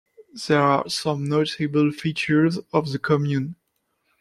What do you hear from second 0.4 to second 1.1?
There are